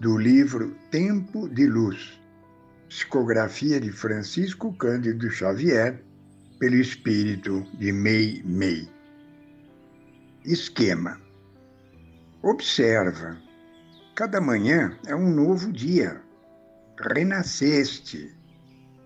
do 0.00 0.16
livro 0.16 0.76
Tempo 0.90 1.48
de 1.48 1.66
Luz, 1.66 2.20
psicografia 2.88 3.80
de 3.80 3.90
Francisco 3.90 4.72
Cândido 4.74 5.30
Xavier, 5.30 6.02
pelo 6.58 6.76
espírito 6.76 7.66
de 7.78 7.92
Mei 7.92 8.42
Mei. 8.44 8.88
Esquema. 10.44 11.20
Observa. 12.42 13.36
Cada 14.14 14.40
manhã 14.40 14.98
é 15.06 15.14
um 15.14 15.30
novo 15.30 15.72
dia. 15.72 16.22
Renasceste 17.00 18.36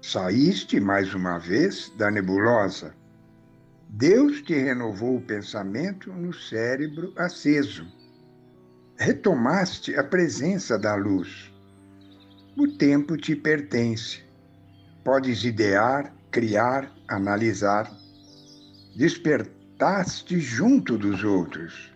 Saíste 0.02 0.80
mais 0.80 1.12
uma 1.12 1.36
vez 1.36 1.92
da 1.98 2.10
nebulosa. 2.10 2.94
Deus 3.86 4.40
te 4.40 4.54
renovou 4.54 5.18
o 5.18 5.20
pensamento 5.20 6.10
no 6.10 6.32
cérebro 6.32 7.12
aceso. 7.16 7.86
Retomaste 9.02 9.96
a 9.96 10.04
presença 10.04 10.78
da 10.78 10.94
luz. 10.94 11.50
O 12.54 12.68
tempo 12.76 13.16
te 13.16 13.34
pertence. 13.34 14.22
Podes 15.02 15.42
idear, 15.42 16.14
criar, 16.30 16.92
analisar. 17.08 17.90
Despertaste 18.94 20.38
junto 20.38 20.98
dos 20.98 21.24
outros. 21.24 21.90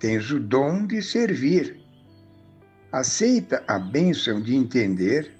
Tens 0.00 0.28
o 0.32 0.40
dom 0.40 0.88
de 0.88 1.00
servir. 1.00 1.80
Aceita 2.90 3.62
a 3.68 3.78
bênção 3.78 4.42
de 4.42 4.56
entender 4.56 5.30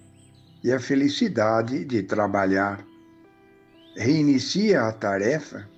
e 0.63 0.71
a 0.71 0.79
felicidade 0.79 1.85
de 1.85 2.05
trabalhar. 2.05 2.87
Reinicia 3.97 4.83
a 4.83 4.93
tarefa, 4.93 5.69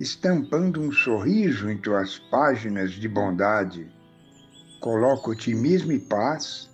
estampando 0.00 0.80
um 0.80 0.90
sorriso 0.90 1.70
em 1.70 1.76
tuas 1.76 2.18
páginas 2.30 2.92
de 2.92 3.06
bondade. 3.06 3.97
Coloca 4.80 5.30
otimismo 5.30 5.92
e 5.92 5.98
paz, 5.98 6.70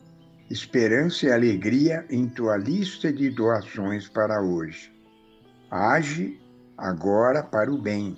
esperança 0.51 1.27
e 1.27 1.33
alegria 1.33 2.05
em 2.11 2.29
tua 2.29 2.57
lista 2.57 3.13
de 3.13 3.31
doações 3.31 4.09
para 4.09 4.43
hoje. 4.43 4.93
Age 5.71 6.41
agora 6.77 7.43
para 7.43 7.73
o 7.73 7.79
bem. 7.79 8.17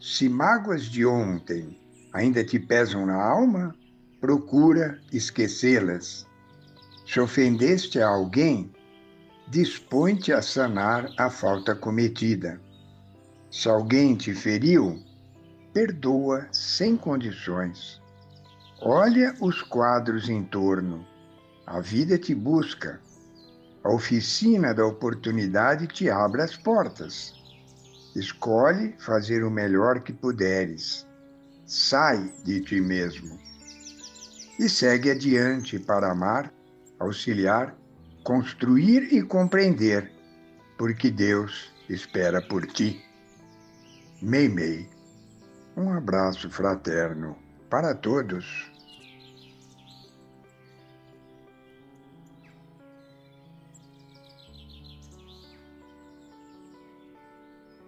Se 0.00 0.28
mágoas 0.28 0.84
de 0.84 1.04
ontem 1.04 1.78
ainda 2.12 2.44
te 2.44 2.58
pesam 2.58 3.06
na 3.06 3.22
alma, 3.22 3.74
procura 4.20 5.00
esquecê-las 5.12 6.26
se 7.06 7.20
ofendeste 7.20 8.00
a 8.00 8.08
alguém, 8.08 8.72
dispõe-te 9.48 10.32
a 10.32 10.40
sanar 10.40 11.12
a 11.18 11.28
falta 11.28 11.74
cometida. 11.74 12.60
Se 13.50 13.68
alguém 13.68 14.16
te 14.16 14.34
feriu, 14.34 15.02
perdoa 15.72 16.48
sem 16.50 16.96
condições. 16.96 18.00
Olha 18.86 19.34
os 19.40 19.62
quadros 19.62 20.28
em 20.28 20.44
torno. 20.44 21.06
A 21.66 21.80
vida 21.80 22.18
te 22.18 22.34
busca. 22.34 23.00
A 23.82 23.90
oficina 23.90 24.74
da 24.74 24.84
oportunidade 24.84 25.86
te 25.86 26.10
abre 26.10 26.42
as 26.42 26.54
portas. 26.54 27.32
Escolhe 28.14 28.94
fazer 28.98 29.42
o 29.42 29.50
melhor 29.50 30.00
que 30.00 30.12
puderes. 30.12 31.06
Sai 31.64 32.30
de 32.44 32.60
ti 32.60 32.78
mesmo. 32.78 33.38
E 34.60 34.68
segue 34.68 35.10
adiante 35.10 35.78
para 35.78 36.12
amar 36.12 36.52
auxiliar, 36.98 37.74
construir 38.22 39.14
e 39.14 39.22
compreender, 39.22 40.12
porque 40.76 41.10
Deus 41.10 41.72
espera 41.88 42.42
por 42.42 42.66
ti. 42.66 43.02
Meimei. 44.20 44.90
Um 45.74 45.90
abraço 45.90 46.50
fraterno 46.50 47.34
para 47.70 47.94
todos. 47.94 48.73